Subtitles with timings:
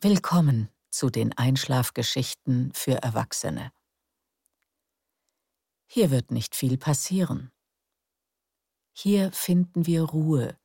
[0.00, 3.72] Willkommen zu den Einschlafgeschichten für Erwachsene.
[5.86, 7.50] Hier wird nicht viel passieren.
[8.92, 10.56] Hier finden wir Ruhe.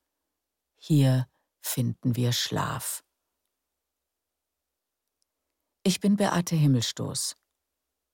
[0.76, 1.28] Hier
[1.60, 3.02] finden wir Schlaf.
[5.82, 7.36] Ich bin Beate Himmelstoß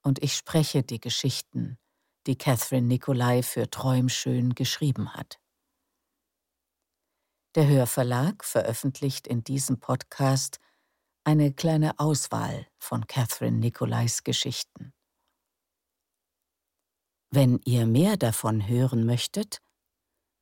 [0.00, 1.78] und ich spreche die Geschichten,
[2.26, 5.38] die Catherine Nicolai für Träumschön geschrieben hat.
[7.56, 10.60] Der Hörverlag veröffentlicht in diesem Podcast
[11.24, 14.92] eine kleine Auswahl von Catherine Nicolais Geschichten.
[17.30, 19.60] Wenn ihr mehr davon hören möchtet,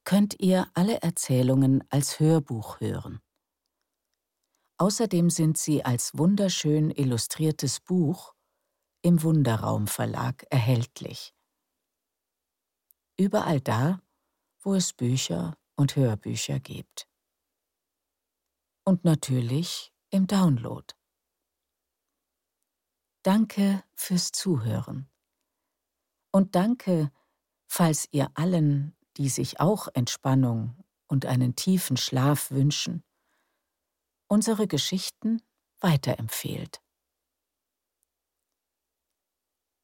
[0.04, 3.20] könnt ihr alle Erzählungen als Hörbuch hören.
[4.78, 8.34] Außerdem sind sie als wunderschön illustriertes Buch
[9.02, 11.34] im Wunderraum Verlag erhältlich.
[13.18, 14.00] Überall da,
[14.60, 17.08] wo es Bücher und Hörbücher gibt.
[18.84, 20.94] Und natürlich im Download.
[23.22, 25.10] Danke fürs Zuhören.
[26.32, 27.10] Und danke,
[27.66, 33.02] falls ihr allen, die sich auch Entspannung und einen tiefen Schlaf wünschen,
[34.28, 35.42] unsere Geschichten
[35.80, 36.82] weiterempfehlt.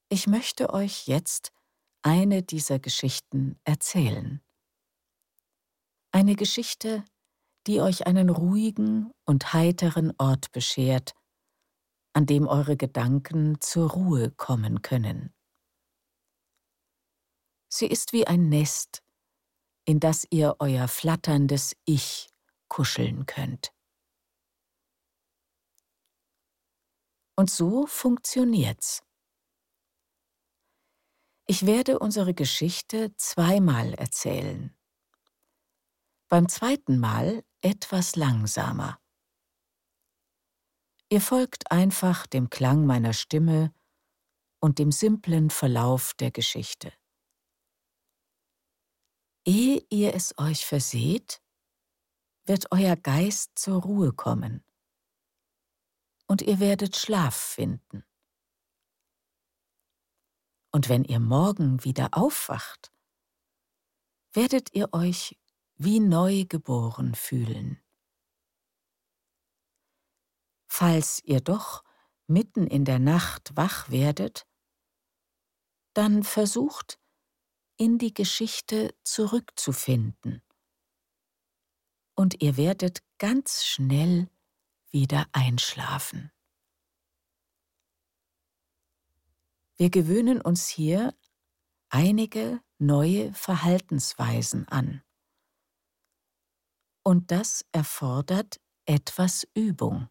[0.09, 1.53] Ich möchte euch jetzt
[2.03, 4.43] eine dieser Geschichten erzählen.
[6.13, 7.05] Eine Geschichte,
[7.67, 11.15] die euch einen ruhigen und heiteren Ort beschert,
[12.13, 15.35] an dem eure Gedanken zur Ruhe kommen können.
[17.69, 19.03] Sie ist wie ein Nest,
[19.85, 22.29] in das ihr euer flatterndes Ich
[22.69, 23.73] kuscheln könnt.
[27.37, 29.03] Und so funktioniert's.
[31.47, 34.75] Ich werde unsere Geschichte zweimal erzählen.
[36.29, 39.01] Beim zweiten Mal etwas langsamer.
[41.09, 43.75] Ihr folgt einfach dem Klang meiner Stimme
[44.61, 46.93] und dem simplen Verlauf der Geschichte.
[49.47, 51.43] Ehe ihr es euch verseht,
[52.45, 54.63] wird euer Geist zur Ruhe kommen
[56.27, 58.05] und ihr werdet Schlaf finden.
[60.71, 62.93] Und wenn ihr morgen wieder aufwacht,
[64.35, 65.39] werdet ihr euch
[65.77, 67.81] wie neu geboren fühlen.
[70.67, 71.85] Falls ihr doch
[72.27, 74.45] mitten in der Nacht wach werdet,
[75.93, 76.99] dann versucht,
[77.77, 80.43] in die Geschichte zurückzufinden.
[82.17, 84.29] Und ihr werdet ganz schnell
[84.91, 86.33] wieder einschlafen.
[89.77, 91.17] Wir gewöhnen uns hier
[91.89, 95.04] einige neue Verhaltensweisen an
[97.05, 100.09] und das erfordert etwas Übung.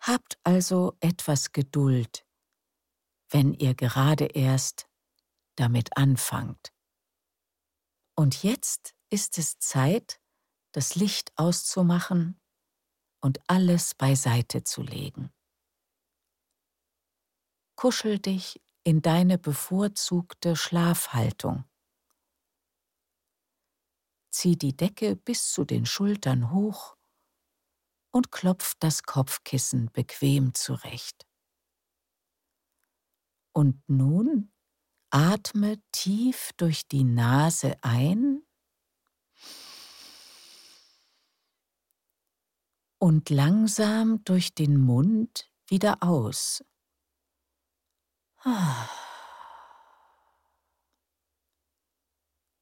[0.00, 2.26] Habt also etwas Geduld,
[3.30, 4.88] wenn ihr gerade erst
[5.56, 6.72] damit anfangt.
[8.14, 10.20] Und jetzt ist es Zeit,
[10.72, 12.40] das Licht auszumachen
[13.20, 15.32] und alles beiseite zu legen.
[17.76, 21.64] Kuschel dich in deine bevorzugte Schlafhaltung
[24.30, 26.96] zieh die Decke bis zu den Schultern hoch
[28.12, 31.26] und klopf das Kopfkissen bequem zurecht.
[33.52, 34.52] Und nun
[35.10, 38.42] atme tief durch die Nase ein
[42.98, 46.62] und langsam durch den Mund wieder aus.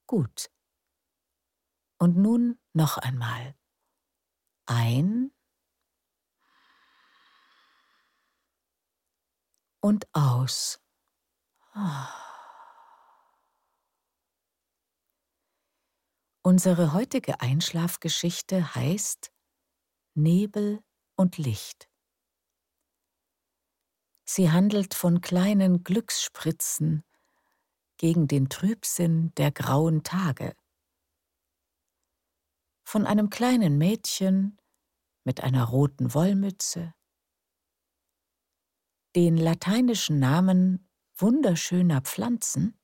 [0.07, 0.51] Gut.
[1.99, 3.57] Und nun noch einmal.
[4.67, 5.33] Ein
[9.81, 10.81] und aus.
[16.43, 19.31] Unsere heutige Einschlafgeschichte heißt
[20.15, 20.83] Nebel
[21.17, 21.89] und Licht.
[24.25, 27.05] Sie handelt von kleinen Glücksspritzen
[27.97, 30.55] gegen den Trübsinn der grauen Tage
[32.89, 34.59] von einem kleinen Mädchen
[35.23, 36.95] mit einer roten Wollmütze,
[39.15, 40.89] den lateinischen Namen
[41.19, 42.81] wunderschöner Pflanzen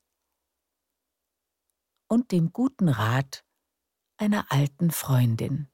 [2.06, 3.46] und dem guten Rat
[4.18, 5.72] einer alten Freundin.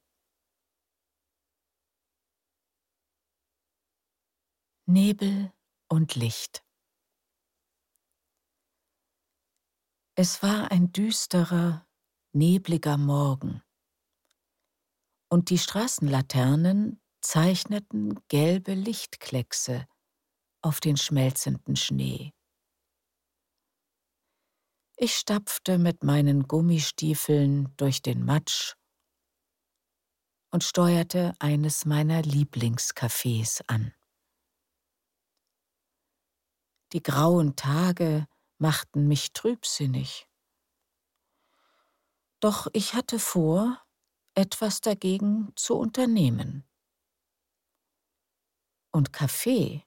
[4.86, 5.52] Nebel
[5.88, 6.64] und Licht.
[10.14, 11.84] Es war ein düsterer,
[12.32, 13.60] nebliger Morgen
[15.30, 19.86] und die Straßenlaternen zeichneten gelbe Lichtkleckse
[20.60, 22.32] auf den schmelzenden Schnee.
[24.96, 28.74] Ich stapfte mit meinen Gummistiefeln durch den Matsch
[30.50, 33.94] und steuerte eines meiner Lieblingscafés an.
[36.92, 38.26] Die grauen Tage
[38.58, 40.28] machten mich trübsinnig.
[42.40, 43.80] Doch ich hatte vor,
[44.34, 46.64] etwas dagegen zu unternehmen.
[48.92, 49.84] Und Kaffee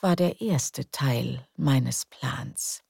[0.00, 2.84] war der erste Teil meines Plans.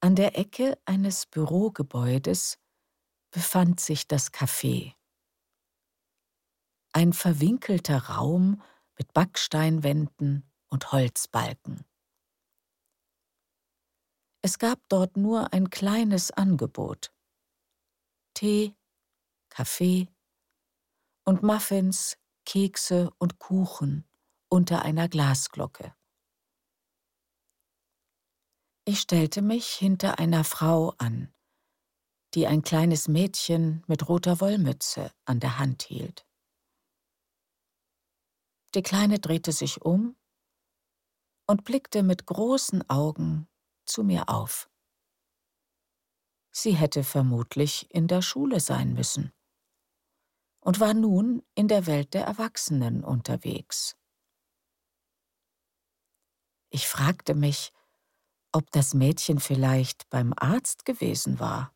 [0.00, 2.58] An der Ecke eines Bürogebäudes
[3.30, 4.94] befand sich das Café.
[6.92, 8.62] Ein verwinkelter Raum
[8.96, 11.84] mit Backsteinwänden und Holzbalken.
[14.42, 17.12] Es gab dort nur ein kleines Angebot.
[18.38, 18.76] Tee,
[19.48, 20.06] Kaffee
[21.24, 24.08] und Muffins, Kekse und Kuchen
[24.48, 25.92] unter einer Glasglocke.
[28.84, 31.34] Ich stellte mich hinter einer Frau an,
[32.34, 36.24] die ein kleines Mädchen mit roter Wollmütze an der Hand hielt.
[38.76, 40.14] Die Kleine drehte sich um
[41.48, 43.48] und blickte mit großen Augen
[43.84, 44.70] zu mir auf.
[46.60, 49.32] Sie hätte vermutlich in der Schule sein müssen
[50.58, 53.96] und war nun in der Welt der Erwachsenen unterwegs.
[56.70, 57.72] Ich fragte mich,
[58.50, 61.72] ob das Mädchen vielleicht beim Arzt gewesen war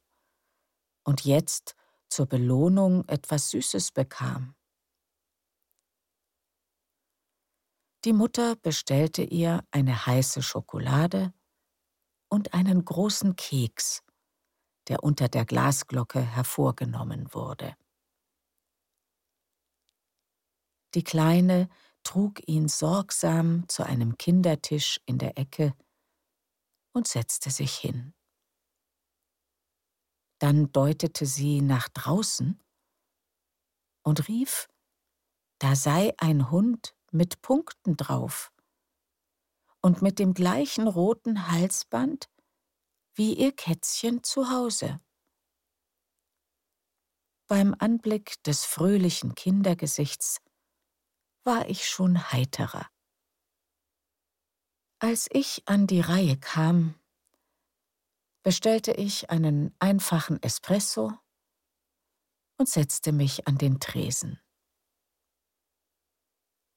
[1.04, 1.76] und jetzt
[2.08, 4.56] zur Belohnung etwas Süßes bekam.
[8.04, 11.32] Die Mutter bestellte ihr eine heiße Schokolade
[12.28, 14.02] und einen großen Keks,
[14.88, 17.76] der unter der Glasglocke hervorgenommen wurde.
[20.94, 21.68] Die Kleine
[22.02, 25.74] trug ihn sorgsam zu einem Kindertisch in der Ecke
[26.92, 28.14] und setzte sich hin.
[30.38, 32.60] Dann deutete sie nach draußen
[34.02, 34.68] und rief,
[35.60, 38.52] da sei ein Hund mit Punkten drauf
[39.80, 42.28] und mit dem gleichen roten Halsband
[43.14, 45.00] wie ihr Kätzchen zu Hause.
[47.46, 50.40] Beim Anblick des fröhlichen Kindergesichts
[51.44, 52.88] war ich schon heiterer.
[55.00, 56.94] Als ich an die Reihe kam,
[58.42, 61.12] bestellte ich einen einfachen Espresso
[62.58, 64.40] und setzte mich an den Tresen.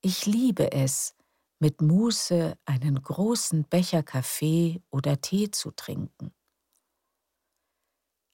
[0.02, 1.16] Ich liebe es,
[1.60, 6.34] mit Muße einen großen Becher Kaffee oder Tee zu trinken.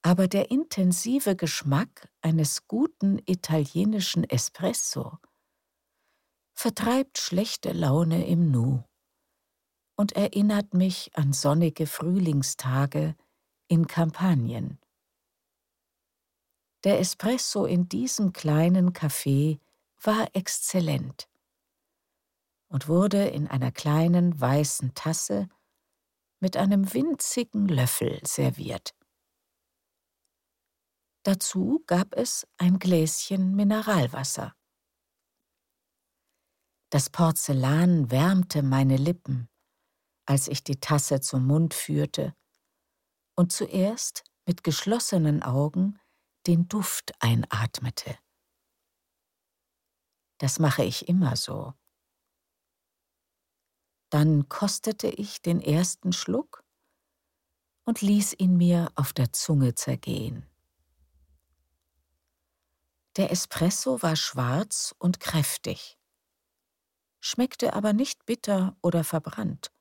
[0.03, 5.19] Aber der intensive Geschmack eines guten italienischen Espresso
[6.53, 8.83] vertreibt schlechte Laune im Nu
[9.95, 13.15] und erinnert mich an sonnige Frühlingstage
[13.67, 14.79] in Kampagnen.
[16.83, 19.59] Der Espresso in diesem kleinen Café
[20.01, 21.30] war exzellent
[22.71, 25.49] und wurde in einer kleinen weißen Tasse
[26.39, 28.95] mit einem winzigen Löffel serviert.
[31.23, 34.55] Dazu gab es ein Gläschen Mineralwasser.
[36.89, 39.49] Das Porzellan wärmte meine Lippen,
[40.25, 42.33] als ich die Tasse zum Mund führte
[43.35, 45.99] und zuerst mit geschlossenen Augen
[46.47, 48.17] den Duft einatmete.
[50.39, 51.73] Das mache ich immer so.
[54.11, 56.65] Dann kostete ich den ersten Schluck
[57.85, 60.45] und ließ ihn mir auf der Zunge zergehen.
[63.15, 65.97] Der Espresso war schwarz und kräftig,
[67.21, 69.71] schmeckte aber nicht bitter oder verbrannt.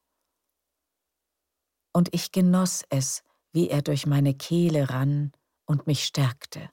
[1.93, 5.33] Und ich genoss es, wie er durch meine Kehle rann
[5.65, 6.71] und mich stärkte.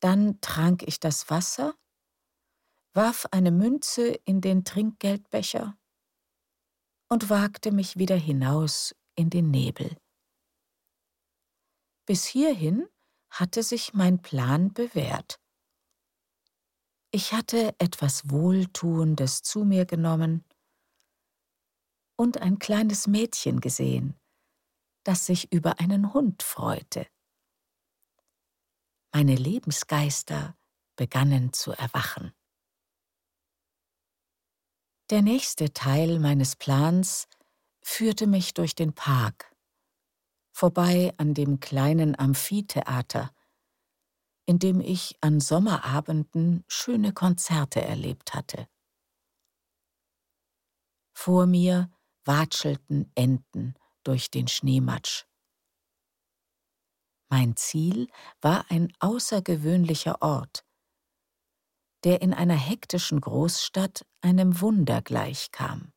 [0.00, 1.76] Dann trank ich das Wasser
[2.98, 5.78] warf eine Münze in den Trinkgeldbecher
[7.08, 9.96] und wagte mich wieder hinaus in den Nebel.
[12.06, 12.88] Bis hierhin
[13.30, 15.38] hatte sich mein Plan bewährt.
[17.12, 20.44] Ich hatte etwas Wohltuendes zu mir genommen
[22.16, 24.18] und ein kleines Mädchen gesehen,
[25.04, 27.06] das sich über einen Hund freute.
[29.14, 30.58] Meine Lebensgeister
[30.96, 32.34] begannen zu erwachen.
[35.10, 37.28] Der nächste Teil meines Plans
[37.80, 39.56] führte mich durch den Park,
[40.52, 43.34] vorbei an dem kleinen Amphitheater,
[44.44, 48.68] in dem ich an Sommerabenden schöne Konzerte erlebt hatte.
[51.14, 51.90] Vor mir
[52.26, 55.24] watschelten Enten durch den Schneematsch.
[57.30, 58.08] Mein Ziel
[58.42, 60.66] war ein außergewöhnlicher Ort,
[62.04, 65.92] der in einer hektischen Großstadt einem Wunder gleichkam.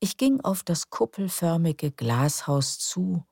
[0.00, 3.26] Ich ging auf das kuppelförmige Glashaus zu,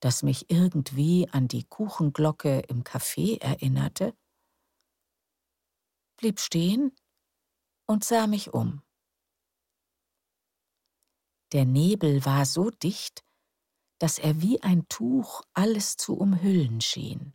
[0.00, 4.16] das mich irgendwie an die Kuchenglocke im Café erinnerte,
[6.16, 6.94] blieb stehen
[7.86, 8.82] und sah mich um.
[11.52, 13.24] Der Nebel war so dicht,
[13.98, 17.34] dass er wie ein Tuch alles zu umhüllen schien.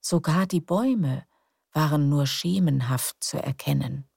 [0.00, 1.27] Sogar die Bäume
[1.72, 4.08] waren nur schemenhaft zu erkennen.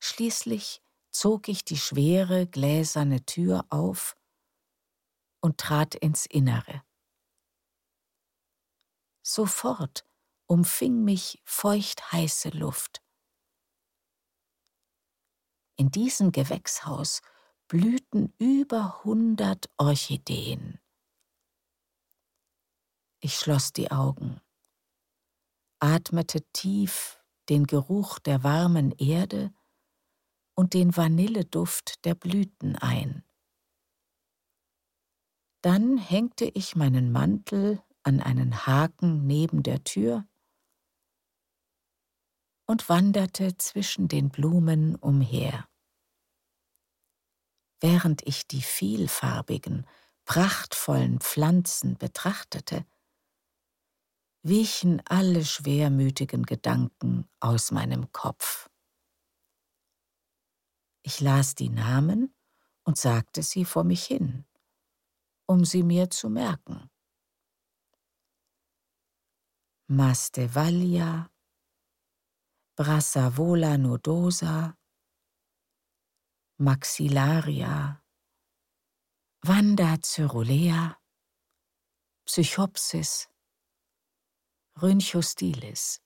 [0.00, 4.16] Schließlich zog ich die schwere gläserne Tür auf
[5.40, 6.82] und trat ins Innere.
[9.22, 10.04] Sofort
[10.46, 13.02] umfing mich feuchtheiße Luft.
[15.76, 17.20] In diesem Gewächshaus
[17.68, 20.80] blühten über hundert Orchideen.
[23.20, 24.40] Ich schloss die Augen,
[25.80, 29.52] atmete tief den Geruch der warmen Erde
[30.54, 33.24] und den Vanilleduft der Blüten ein.
[35.62, 40.26] Dann hängte ich meinen Mantel an einen Haken neben der Tür
[42.66, 45.68] und wanderte zwischen den Blumen umher.
[47.80, 49.86] Während ich die vielfarbigen,
[50.24, 52.84] prachtvollen Pflanzen betrachtete,
[54.42, 58.70] wichen alle schwermütigen Gedanken aus meinem Kopf.
[61.02, 62.34] Ich las die Namen
[62.84, 64.44] und sagte sie vor mich hin,
[65.46, 66.90] um sie mir zu merken.
[69.88, 71.30] Mastevalia,
[72.76, 74.76] Brassavola nodosa,
[76.58, 78.02] Maxillaria,
[79.42, 80.98] Vanda cyrulea,
[82.26, 83.28] Psychopsis,
[84.80, 86.00] Rhynchostilis.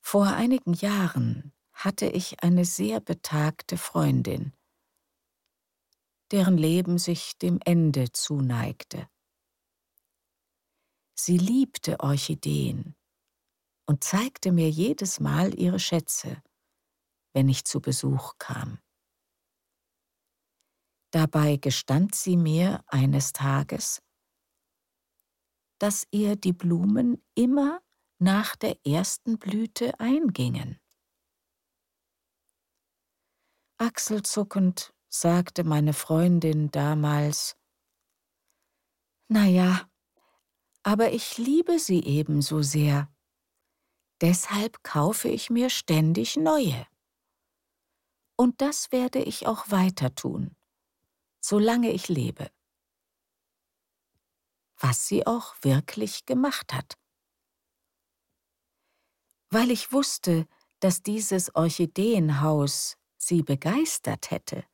[0.00, 4.54] Vor einigen Jahren hatte ich eine sehr betagte Freundin,
[6.30, 9.08] deren Leben sich dem Ende zuneigte.
[11.14, 12.96] Sie liebte Orchideen
[13.86, 16.42] und zeigte mir jedes Mal ihre Schätze,
[17.34, 18.78] wenn ich zu Besuch kam.
[21.10, 24.00] Dabei gestand sie mir eines Tages,
[25.80, 27.82] dass ihr die Blumen immer
[28.18, 30.78] nach der ersten Blüte eingingen.
[33.78, 37.56] Achselzuckend sagte meine Freundin damals
[39.28, 39.88] Na ja,
[40.82, 43.10] aber ich liebe sie ebenso sehr.
[44.20, 46.86] Deshalb kaufe ich mir ständig neue.
[48.36, 50.54] Und das werde ich auch weiter tun,
[51.40, 52.50] solange ich lebe.
[54.80, 56.98] Was sie auch wirklich gemacht hat.
[59.50, 60.48] Weil ich wusste,
[60.80, 64.64] dass dieses Orchideenhaus sie begeistert hätte,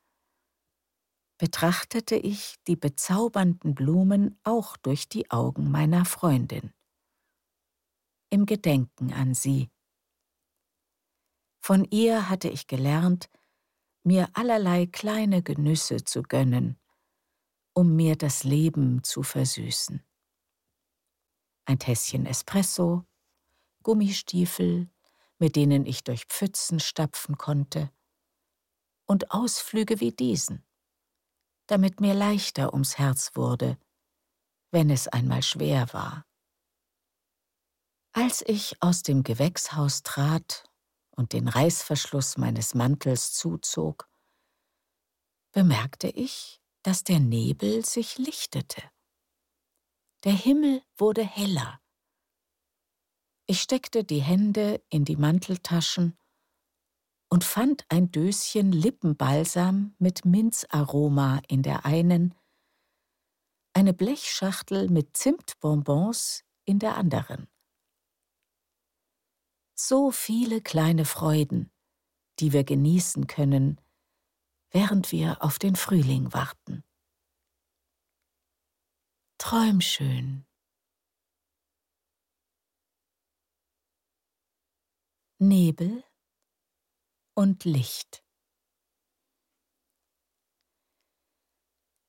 [1.37, 6.73] betrachtete ich die bezaubernden Blumen auch durch die Augen meiner Freundin.
[8.29, 9.69] Im Gedenken an sie.
[11.59, 13.29] Von ihr hatte ich gelernt,
[14.03, 16.79] mir allerlei kleine Genüsse zu gönnen,
[17.77, 20.03] um mir das Leben zu versüßen.
[21.65, 23.05] Ein Tässchen Espresso,
[23.83, 24.89] Gummistiefel,
[25.37, 27.91] mit denen ich durch Pfützen stapfen konnte,
[29.05, 30.65] und Ausflüge wie diesen,
[31.67, 33.77] damit mir leichter ums Herz wurde,
[34.71, 36.25] wenn es einmal schwer war.
[38.11, 40.63] Als ich aus dem Gewächshaus trat
[41.11, 44.09] und den Reißverschluss meines Mantels zuzog,
[45.51, 48.81] bemerkte ich, dass der Nebel sich lichtete.
[50.23, 51.79] Der Himmel wurde heller.
[53.45, 56.17] Ich steckte die Hände in die Manteltaschen
[57.29, 62.33] und fand ein Döschen Lippenbalsam mit Minzaroma in der einen,
[63.73, 67.47] eine Blechschachtel mit Zimtbonbons in der anderen.
[69.79, 71.71] So viele kleine Freuden,
[72.39, 73.79] die wir genießen können,
[74.77, 76.83] während wir auf den Frühling warten.
[79.39, 80.45] Träum schön.
[85.39, 86.03] Nebel
[87.33, 88.23] und Licht.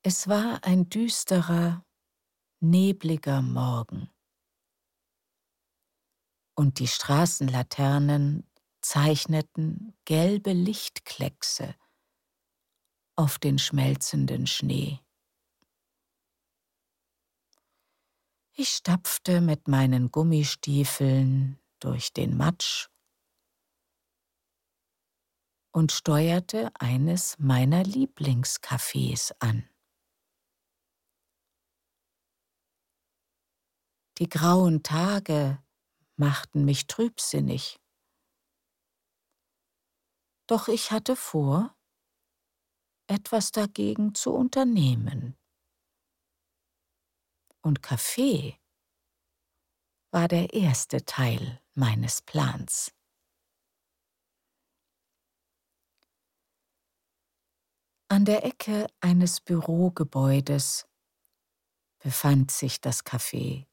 [0.02, 1.86] Es war ein düsterer,
[2.60, 4.10] nebliger Morgen.
[6.54, 8.46] Und die Straßenlaternen
[8.82, 11.74] zeichneten gelbe Lichtkleckse
[13.18, 15.00] auf den schmelzenden Schnee.
[18.52, 22.88] Ich stapfte mit meinen Gummistiefeln durch den Matsch
[25.72, 29.68] und steuerte eines meiner Lieblingscafés an.
[34.18, 35.60] Die grauen Tage
[36.14, 37.80] machten mich trübsinnig.
[40.46, 41.77] Doch ich hatte vor,
[43.08, 45.36] etwas dagegen zu unternehmen.
[47.62, 48.58] Und Kaffee
[50.10, 52.92] war der erste Teil meines Plans.
[58.10, 60.86] An der Ecke eines Bürogebäudes
[61.98, 63.66] befand sich das Café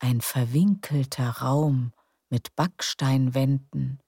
[0.00, 1.92] ein verwinkelter Raum
[2.30, 4.00] mit Backsteinwänden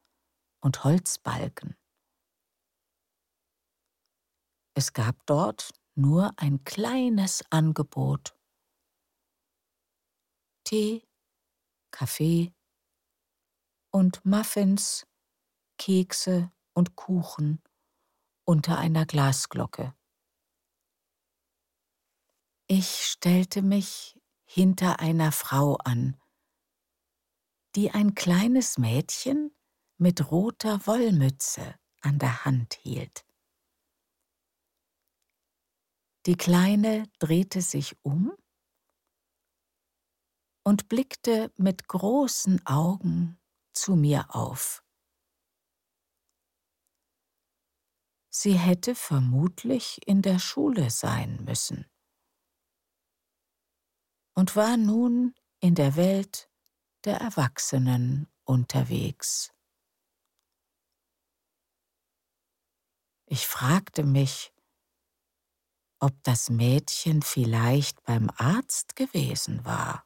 [0.61, 1.77] und Holzbalken.
[4.75, 8.35] Es gab dort nur ein kleines Angebot.
[10.65, 11.07] Tee,
[11.91, 12.55] Kaffee
[13.91, 15.07] und Muffins,
[15.77, 17.63] Kekse und Kuchen
[18.45, 19.95] unter einer Glasglocke.
[22.67, 26.17] Ich stellte mich hinter einer Frau an,
[27.75, 29.55] die ein kleines Mädchen
[29.99, 33.27] mit roter Wollmütze an der Hand hielt.
[36.27, 38.33] Die Kleine drehte sich um
[40.65, 43.41] und blickte mit großen Augen
[43.73, 44.85] zu mir auf.
[48.31, 51.91] Sie hätte vermutlich in der Schule sein müssen
[54.35, 56.49] und war nun in der Welt
[57.05, 59.53] der Erwachsenen unterwegs.
[63.27, 64.53] Ich fragte mich,
[66.03, 70.05] ob das Mädchen vielleicht beim Arzt gewesen war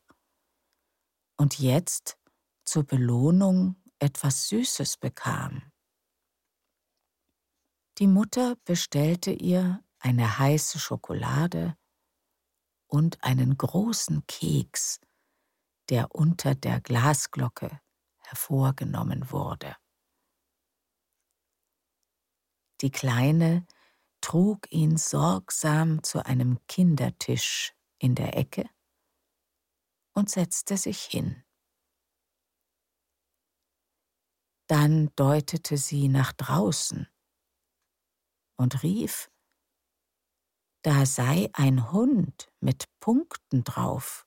[1.38, 2.18] und jetzt
[2.66, 5.72] zur Belohnung etwas Süßes bekam.
[7.96, 11.78] Die Mutter bestellte ihr eine heiße Schokolade
[12.88, 15.00] und einen großen Keks,
[15.88, 17.80] der unter der Glasglocke
[18.18, 19.74] hervorgenommen wurde.
[22.82, 23.66] Die Kleine
[24.26, 28.68] trug ihn sorgsam zu einem Kindertisch in der Ecke
[30.14, 31.44] und setzte sich hin.
[34.68, 37.06] Dann deutete sie nach draußen
[38.56, 39.30] und rief
[40.82, 44.26] da sei ein Hund mit Punkten drauf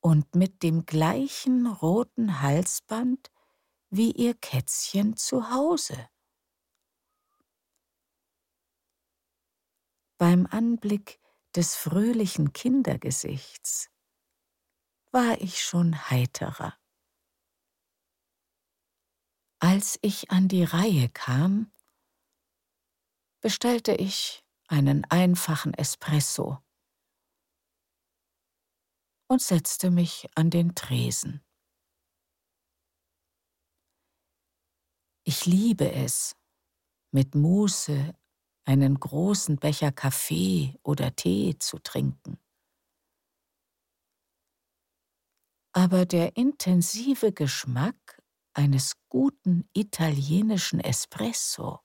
[0.00, 3.30] und mit dem gleichen roten Halsband
[3.88, 6.10] wie ihr Kätzchen zu Hause.
[10.18, 11.20] Beim Anblick
[11.54, 13.88] des fröhlichen Kindergesichts
[15.12, 16.76] war ich schon heiterer.
[19.60, 21.72] Als ich an die Reihe kam,
[23.40, 26.58] bestellte ich einen einfachen Espresso
[29.28, 31.44] und setzte mich an den Tresen.
[35.22, 36.34] Ich liebe es,
[37.12, 38.14] mit Muße
[38.68, 42.38] einen großen Becher Kaffee oder Tee zu trinken.
[45.72, 51.80] Aber der intensive Geschmack eines guten italienischen Espresso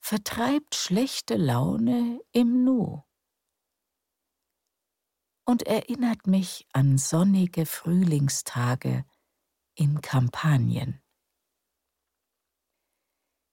[0.00, 3.02] vertreibt schlechte Laune im Nu
[5.44, 9.04] und erinnert mich an sonnige Frühlingstage
[9.74, 11.02] in Kampagnen.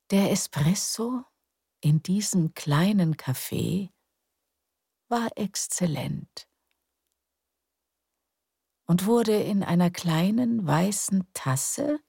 [0.09, 1.25] Der Espresso
[1.81, 3.91] in diesem kleinen Café
[5.09, 6.47] war exzellent
[8.85, 11.99] und wurde in einer kleinen weißen Tasse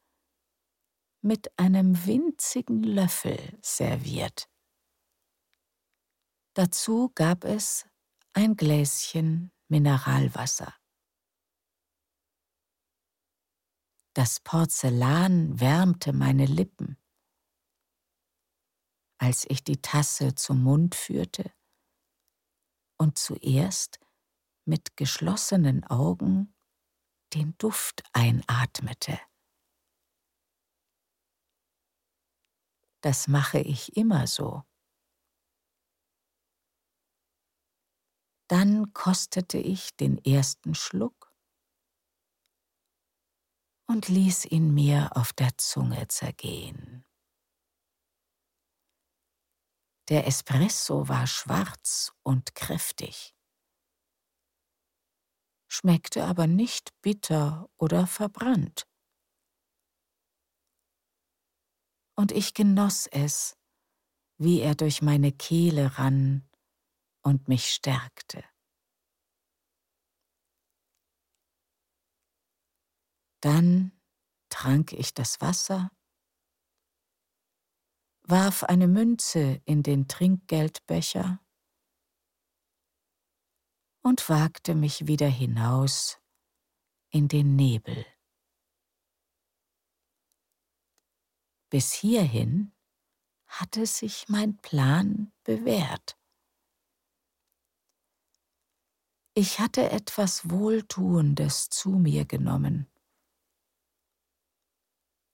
[1.22, 4.48] mit einem winzigen Löffel serviert.
[6.54, 7.84] Dazu gab es
[8.32, 10.72] ein Gläschen Mineralwasser.
[14.14, 16.96] Das Porzellan wärmte meine Lippen.
[19.18, 21.52] Als ich die Tasse zum Mund führte
[22.98, 23.98] und zuerst
[24.64, 26.54] mit geschlossenen Augen
[27.34, 29.18] den Duft einatmete.
[33.00, 34.64] das mache ich immer so.
[38.48, 41.32] Dann kostete ich den ersten Schluck
[43.86, 47.04] und ließ ihn mir auf der Zunge zergehen.
[50.08, 53.34] Der Espresso war schwarz und kräftig,
[55.70, 58.88] schmeckte aber nicht bitter oder verbrannt.
[62.16, 63.58] Und ich genoss es,
[64.38, 66.48] wie er durch meine Kehle rann
[67.22, 68.42] und mich stärkte.
[73.42, 73.92] Dann
[74.48, 75.90] trank ich das Wasser,
[78.28, 81.40] warf eine Münze in den Trinkgeldbecher
[84.02, 86.20] und wagte mich wieder hinaus
[87.08, 88.04] in den Nebel.
[91.70, 92.72] Bis hierhin
[93.46, 96.18] hatte sich mein Plan bewährt.
[99.32, 102.90] Ich hatte etwas Wohltuendes zu mir genommen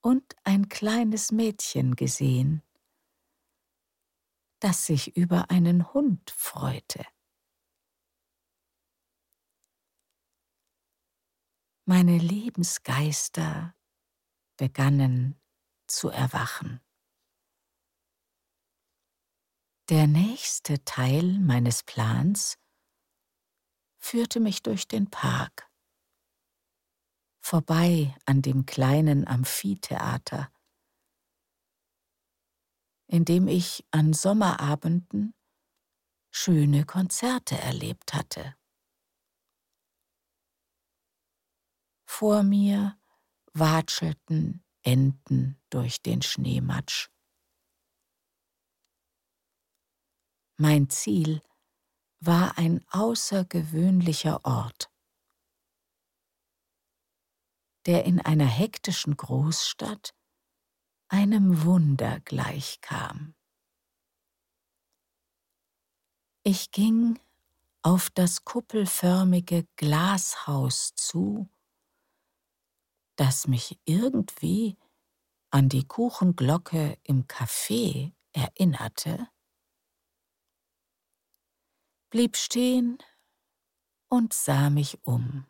[0.00, 2.62] und ein kleines Mädchen gesehen,
[4.64, 7.04] das sich über einen Hund freute.
[11.84, 13.76] Meine Lebensgeister
[14.56, 15.38] begannen
[15.86, 16.80] zu erwachen.
[19.90, 22.56] Der nächste Teil meines Plans
[23.98, 25.70] führte mich durch den Park,
[27.42, 30.50] vorbei an dem kleinen Amphitheater,
[33.14, 35.36] in dem ich an Sommerabenden
[36.32, 38.56] schöne Konzerte erlebt hatte.
[42.08, 42.98] Vor mir
[43.52, 47.08] watschelten Enten durch den Schneematsch.
[50.56, 51.40] Mein Ziel
[52.18, 54.90] war ein außergewöhnlicher Ort,
[57.86, 60.16] der in einer hektischen Großstadt
[61.14, 63.36] einem Wunder gleichkam.
[66.42, 67.20] Ich ging
[67.82, 71.48] auf das kuppelförmige Glashaus zu,
[73.14, 74.76] das mich irgendwie
[75.50, 79.28] an die Kuchenglocke im Café erinnerte,
[82.10, 82.98] blieb stehen
[84.08, 85.46] und sah mich um.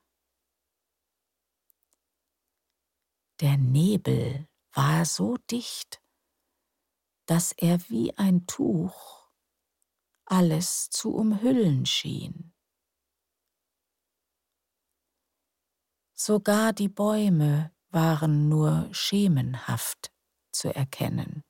[3.41, 6.03] Der Nebel war so dicht,
[7.27, 9.31] dass er wie ein Tuch
[10.27, 12.53] alles zu umhüllen schien.
[16.15, 20.13] Sogar die Bäume waren nur schemenhaft
[20.53, 21.45] zu erkennen.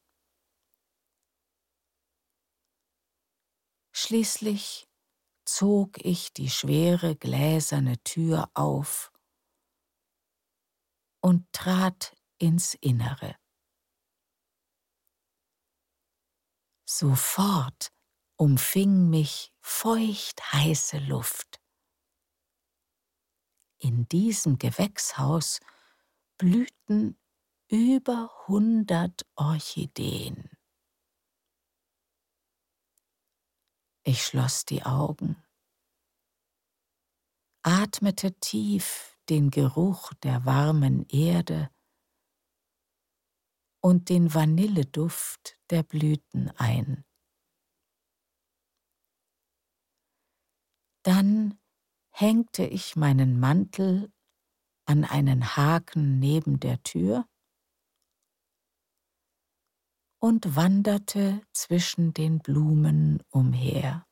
[3.93, 4.89] Schließlich
[5.45, 9.13] zog ich die schwere gläserne Tür auf
[11.21, 13.37] und trat ins Innere.
[16.87, 17.93] Sofort
[18.37, 21.61] umfing mich feucht heiße Luft.
[23.79, 25.61] In diesem Gewächshaus
[26.39, 27.19] blühten
[27.69, 30.51] über hundert Orchideen.
[34.05, 35.43] Ich schloss die Augen,
[37.63, 41.74] atmete tief den Geruch der warmen Erde
[43.85, 47.05] und den Vanilleduft der Blüten ein.
[51.03, 51.61] Dann
[52.11, 54.11] hängte ich meinen Mantel
[54.87, 57.29] an einen Haken neben der Tür
[60.19, 64.07] und wanderte zwischen den Blumen umher.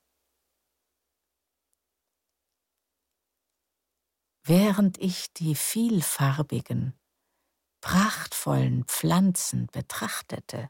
[4.45, 6.93] Während ich die vielfarbigen,
[7.83, 10.69] prachtvollen Pflanzen betrachtete,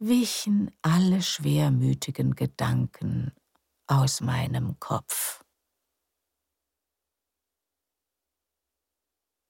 [0.00, 3.32] wichen alle schwermütigen Gedanken
[3.86, 5.44] aus meinem Kopf.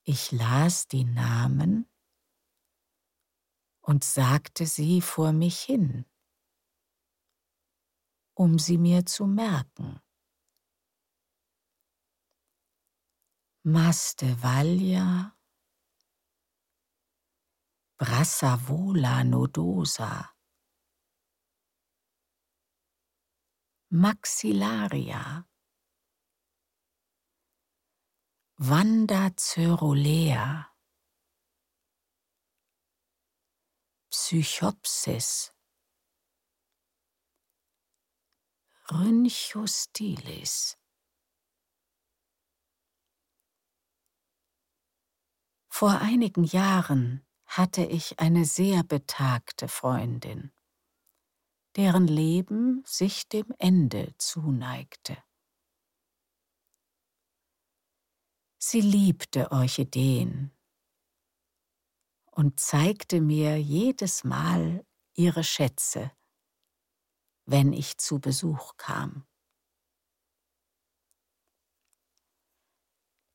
[0.04, 1.88] Ich las die Namen
[3.80, 6.04] und sagte sie vor mich hin,
[8.34, 10.03] um sie mir zu merken.
[13.66, 15.34] Mastevalia,
[17.96, 20.36] Brassavola nodosa,
[23.90, 25.48] Maxillaria,
[28.58, 30.70] Vanda Cyrolea,
[34.10, 35.54] Psychopsis,
[38.90, 40.76] Rhynchostilis.
[45.76, 50.52] Vor einigen Jahren hatte ich eine sehr betagte Freundin,
[51.74, 55.16] deren Leben sich dem Ende zuneigte.
[58.56, 60.52] Sie liebte Orchideen
[62.30, 66.12] und zeigte mir jedes Mal ihre Schätze,
[67.46, 69.26] wenn ich zu Besuch kam.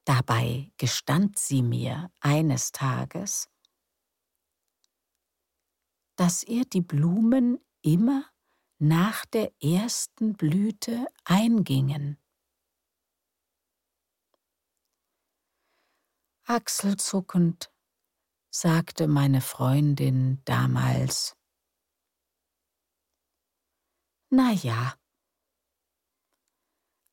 [0.09, 3.47] Dabei gestand sie mir eines Tages,
[6.15, 8.25] dass ihr die Blumen immer
[8.79, 12.17] nach der ersten Blüte eingingen.
[16.45, 17.71] Achselzuckend
[18.49, 21.37] sagte meine Freundin damals.
[24.31, 24.95] Na ja,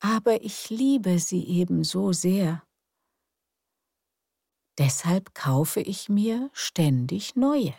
[0.00, 2.65] aber ich liebe sie eben so sehr.
[4.78, 7.74] Deshalb kaufe ich mir ständig neue.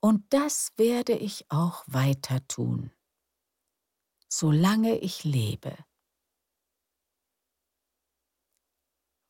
[0.00, 2.92] Und das werde ich auch weiter tun,
[4.28, 5.76] solange ich lebe.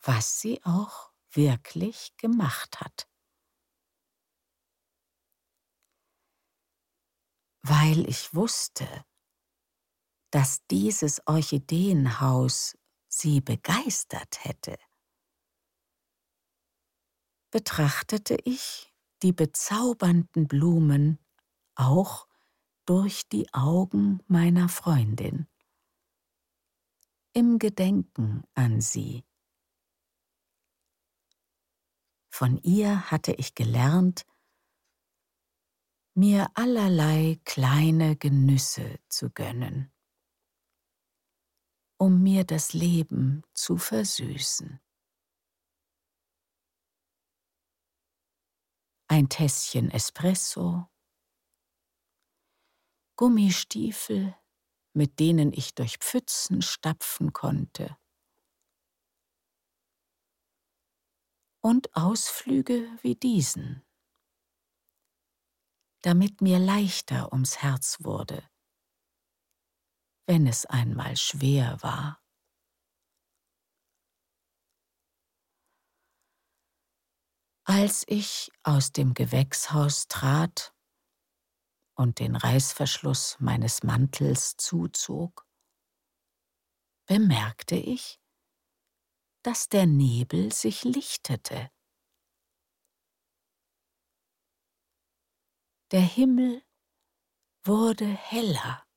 [0.00, 3.10] Was sie auch wirklich gemacht hat.
[7.62, 9.04] Weil ich wusste,
[10.30, 12.77] dass dieses Orchideenhaus
[13.18, 14.78] sie begeistert hätte,
[17.50, 21.18] betrachtete ich die bezaubernden Blumen
[21.74, 22.28] auch
[22.86, 25.48] durch die Augen meiner Freundin,
[27.32, 29.24] im Gedenken an sie.
[32.30, 34.24] Von ihr hatte ich gelernt,
[36.14, 39.92] mir allerlei kleine Genüsse zu gönnen,
[41.98, 44.80] um mir das Leben zu versüßen.
[49.08, 50.86] Ein Tässchen Espresso,
[53.16, 54.36] Gummistiefel,
[54.92, 57.96] mit denen ich durch Pfützen stapfen konnte,
[61.60, 63.82] und Ausflüge wie diesen,
[66.02, 68.48] damit mir leichter ums Herz wurde,
[70.28, 72.22] wenn es einmal schwer war.
[77.64, 80.74] Als ich aus dem Gewächshaus trat
[81.96, 85.46] und den Reißverschluss meines Mantels zuzog,
[87.06, 88.20] bemerkte ich,
[89.42, 91.70] dass der Nebel sich lichtete.
[95.90, 96.62] Der Himmel
[97.64, 98.87] wurde heller.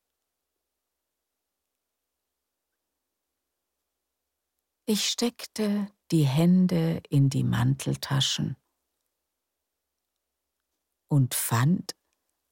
[4.94, 8.58] Ich steckte die Hände in die Manteltaschen
[11.08, 11.96] und fand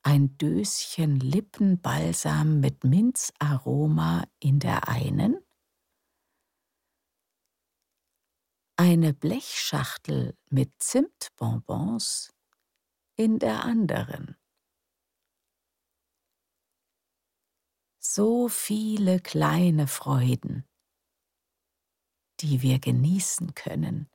[0.04, 5.46] ein Döschen Lippenbalsam mit Minzaroma in der einen
[8.78, 12.34] eine Blechschachtel mit Zimtbonbons
[13.18, 14.38] in der anderen.
[18.00, 20.69] So viele kleine Freuden,
[22.42, 24.10] die wir genießen können,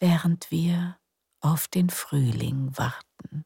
[0.00, 0.98] während wir
[1.40, 3.44] auf den Frühling warten.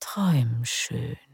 [0.00, 1.33] Träum schön.